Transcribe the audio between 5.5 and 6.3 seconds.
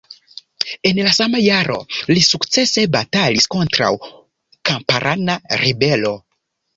ribelo.